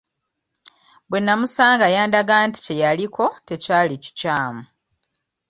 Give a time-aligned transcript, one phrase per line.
[1.09, 4.63] Bwe nnamusanga yandaga nti kye yaliko tekyali kikyamu.